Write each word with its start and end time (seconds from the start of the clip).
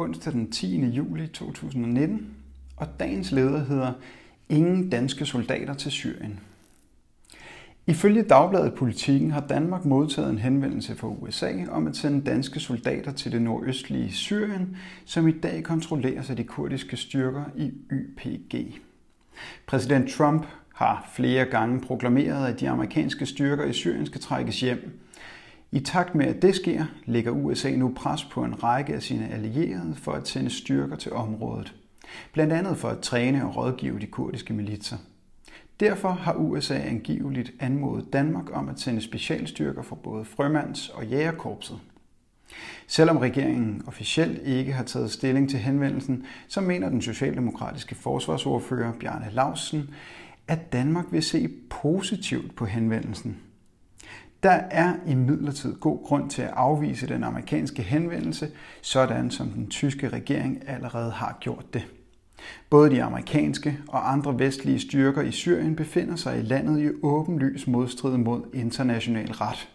Onsdag 0.00 0.32
den 0.32 0.50
10. 0.50 0.86
juli 0.86 1.26
2019, 1.26 2.34
og 2.76 3.00
dagens 3.00 3.32
leder 3.32 3.64
hedder 3.64 3.92
Ingen 4.48 4.90
danske 4.90 5.26
soldater 5.26 5.74
til 5.74 5.90
Syrien. 5.90 6.40
Ifølge 7.86 8.22
Dagbladet 8.22 8.74
Politikken 8.74 9.30
har 9.30 9.40
Danmark 9.40 9.84
modtaget 9.84 10.30
en 10.30 10.38
henvendelse 10.38 10.96
fra 10.96 11.08
USA 11.08 11.52
om 11.70 11.86
at 11.86 11.96
sende 11.96 12.24
danske 12.30 12.60
soldater 12.60 13.12
til 13.12 13.32
det 13.32 13.42
nordøstlige 13.42 14.12
Syrien, 14.12 14.76
som 15.04 15.28
i 15.28 15.32
dag 15.32 15.62
kontrolleres 15.62 16.30
af 16.30 16.36
de 16.36 16.44
kurdiske 16.44 16.96
styrker 16.96 17.44
i 17.56 17.72
YPG. 17.90 18.80
Præsident 19.66 20.10
Trump 20.10 20.46
har 20.74 21.10
flere 21.14 21.44
gange 21.44 21.80
proklameret, 21.80 22.46
at 22.46 22.60
de 22.60 22.68
amerikanske 22.68 23.26
styrker 23.26 23.64
i 23.64 23.72
Syrien 23.72 24.06
skal 24.06 24.20
trækkes 24.20 24.60
hjem. 24.60 25.00
I 25.72 25.80
takt 25.80 26.14
med, 26.14 26.26
at 26.26 26.42
det 26.42 26.54
sker, 26.54 26.84
lægger 27.04 27.30
USA 27.30 27.70
nu 27.70 27.92
pres 27.96 28.24
på 28.24 28.44
en 28.44 28.62
række 28.62 28.94
af 28.94 29.02
sine 29.02 29.28
allierede 29.32 29.94
for 29.94 30.12
at 30.12 30.28
sende 30.28 30.50
styrker 30.50 30.96
til 30.96 31.12
området. 31.12 31.74
Blandt 32.32 32.52
andet 32.52 32.76
for 32.76 32.88
at 32.88 33.00
træne 33.00 33.44
og 33.44 33.56
rådgive 33.56 33.98
de 33.98 34.06
kurdiske 34.06 34.54
militser. 34.54 34.96
Derfor 35.80 36.10
har 36.10 36.34
USA 36.34 36.74
angiveligt 36.74 37.52
anmodet 37.60 38.12
Danmark 38.12 38.56
om 38.56 38.68
at 38.68 38.80
sende 38.80 39.00
specialstyrker 39.00 39.82
fra 39.82 39.96
både 39.96 40.24
frømands- 40.24 40.88
og 40.94 41.06
jægerkorpset. 41.06 41.78
Selvom 42.86 43.16
regeringen 43.16 43.82
officielt 43.86 44.42
ikke 44.42 44.72
har 44.72 44.84
taget 44.84 45.10
stilling 45.10 45.50
til 45.50 45.58
henvendelsen, 45.58 46.24
så 46.48 46.60
mener 46.60 46.88
den 46.88 47.02
socialdemokratiske 47.02 47.94
forsvarsordfører 47.94 48.92
Bjarne 48.92 49.30
Lausen, 49.32 49.90
at 50.48 50.72
Danmark 50.72 51.04
vil 51.10 51.22
se 51.22 51.48
positivt 51.70 52.56
på 52.56 52.64
henvendelsen. 52.64 53.36
Der 54.42 54.50
er 54.50 54.94
imidlertid 55.06 55.74
god 55.74 56.04
grund 56.04 56.30
til 56.30 56.42
at 56.42 56.50
afvise 56.50 57.06
den 57.06 57.24
amerikanske 57.24 57.82
henvendelse, 57.82 58.50
sådan 58.82 59.30
som 59.30 59.48
den 59.48 59.70
tyske 59.70 60.08
regering 60.08 60.68
allerede 60.68 61.10
har 61.10 61.36
gjort 61.40 61.74
det. 61.74 61.86
Både 62.70 62.90
de 62.90 63.02
amerikanske 63.02 63.78
og 63.88 64.12
andre 64.12 64.38
vestlige 64.38 64.80
styrker 64.80 65.22
i 65.22 65.30
Syrien 65.30 65.76
befinder 65.76 66.16
sig 66.16 66.38
i 66.38 66.42
landet 66.42 66.80
i 66.82 66.88
åbenlys 67.02 67.66
modstrid 67.66 68.16
mod 68.16 68.42
international 68.52 69.32
ret. 69.32 69.68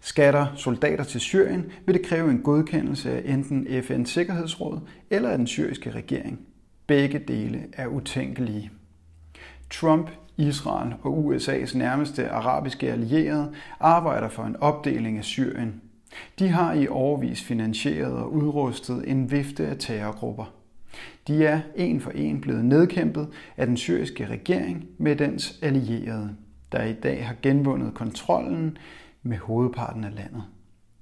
Skatter 0.00 0.46
soldater 0.56 1.04
til 1.04 1.20
Syrien 1.20 1.66
vil 1.86 1.94
det 1.94 2.06
kræve 2.06 2.30
en 2.30 2.42
godkendelse 2.42 3.12
af 3.12 3.32
enten 3.32 3.66
FN's 3.66 4.04
Sikkerhedsråd 4.04 4.80
eller 5.10 5.28
af 5.30 5.38
den 5.38 5.46
syriske 5.46 5.90
regering. 5.90 6.40
Begge 6.86 7.18
dele 7.18 7.66
er 7.72 7.86
utænkelige. 7.86 8.70
Trump, 9.70 10.10
Israel 10.36 10.94
og 11.02 11.34
USA's 11.34 11.78
nærmeste 11.78 12.28
arabiske 12.28 12.92
allierede 12.92 13.52
arbejder 13.80 14.28
for 14.28 14.42
en 14.42 14.56
opdeling 14.56 15.18
af 15.18 15.24
Syrien. 15.24 15.80
De 16.38 16.48
har 16.48 16.72
i 16.72 16.86
årvis 16.88 17.42
finansieret 17.42 18.12
og 18.12 18.32
udrustet 18.32 19.10
en 19.10 19.30
vifte 19.30 19.66
af 19.66 19.76
terrorgrupper. 19.78 20.54
De 21.28 21.46
er 21.46 21.60
en 21.76 22.00
for 22.00 22.10
en 22.10 22.40
blevet 22.40 22.64
nedkæmpet 22.64 23.28
af 23.56 23.66
den 23.66 23.76
syriske 23.76 24.26
regering 24.26 24.86
med 24.98 25.16
dens 25.16 25.58
allierede, 25.62 26.36
der 26.72 26.82
i 26.82 26.92
dag 26.92 27.26
har 27.26 27.34
genvundet 27.42 27.94
kontrollen 27.94 28.78
med 29.22 29.38
hovedparten 29.38 30.04
af 30.04 30.14
landet. 30.14 30.44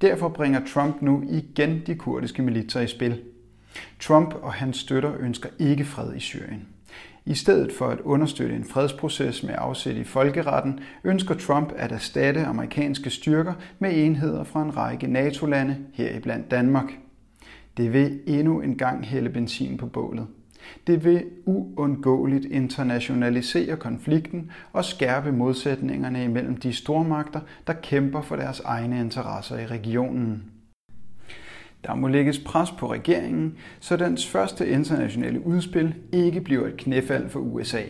Derfor 0.00 0.28
bringer 0.28 0.60
Trump 0.66 1.02
nu 1.02 1.24
igen 1.30 1.82
de 1.86 1.94
kurdiske 1.94 2.42
militser 2.42 2.80
i 2.80 2.86
spil. 2.86 3.20
Trump 4.00 4.34
og 4.34 4.52
hans 4.52 4.76
støtter 4.76 5.14
ønsker 5.18 5.48
ikke 5.58 5.84
fred 5.84 6.14
i 6.14 6.20
Syrien. 6.20 6.68
I 7.26 7.34
stedet 7.34 7.72
for 7.72 7.86
at 7.86 8.00
understøtte 8.00 8.56
en 8.56 8.64
fredsproces 8.64 9.42
med 9.42 9.54
afsæt 9.58 9.96
i 9.96 10.04
folkeretten, 10.04 10.80
ønsker 11.04 11.34
Trump 11.34 11.72
at 11.76 11.92
erstatte 11.92 12.44
amerikanske 12.44 13.10
styrker 13.10 13.52
med 13.78 14.04
enheder 14.04 14.44
fra 14.44 14.62
en 14.62 14.76
række 14.76 15.06
NATO-lande, 15.06 15.76
heriblandt 15.92 16.50
Danmark. 16.50 16.92
Det 17.76 17.92
vil 17.92 18.20
endnu 18.26 18.60
en 18.60 18.78
gang 18.78 19.06
hælde 19.06 19.30
benzin 19.30 19.76
på 19.76 19.86
bålet. 19.86 20.26
Det 20.86 21.04
vil 21.04 21.24
uundgåeligt 21.46 22.44
internationalisere 22.44 23.76
konflikten 23.76 24.50
og 24.72 24.84
skærpe 24.84 25.32
modsætningerne 25.32 26.24
imellem 26.24 26.56
de 26.56 26.72
stormagter, 26.72 27.40
der 27.66 27.72
kæmper 27.72 28.22
for 28.22 28.36
deres 28.36 28.60
egne 28.60 29.00
interesser 29.00 29.58
i 29.58 29.66
regionen. 29.66 30.53
Der 31.86 31.94
må 31.94 32.08
lægges 32.08 32.38
pres 32.38 32.70
på 32.70 32.92
regeringen, 32.92 33.54
så 33.80 33.96
dens 33.96 34.26
første 34.26 34.68
internationale 34.68 35.46
udspil 35.46 35.94
ikke 36.12 36.40
bliver 36.40 36.66
et 36.66 36.76
knæfald 36.76 37.28
for 37.28 37.40
USA. 37.40 37.82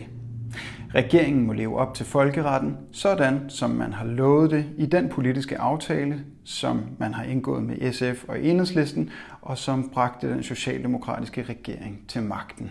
Regeringen 0.94 1.46
må 1.46 1.52
leve 1.52 1.78
op 1.78 1.94
til 1.94 2.06
folkeretten, 2.06 2.76
sådan 2.92 3.40
som 3.48 3.70
man 3.70 3.92
har 3.92 4.04
lovet 4.04 4.50
det 4.50 4.66
i 4.78 4.86
den 4.86 5.08
politiske 5.08 5.58
aftale, 5.58 6.24
som 6.44 6.82
man 6.98 7.14
har 7.14 7.24
indgået 7.24 7.62
med 7.62 7.92
SF 7.92 8.24
og 8.28 8.42
Enhedslisten, 8.42 9.10
og 9.42 9.58
som 9.58 9.90
bragte 9.92 10.30
den 10.30 10.42
socialdemokratiske 10.42 11.42
regering 11.42 12.00
til 12.08 12.22
magten. 12.22 12.70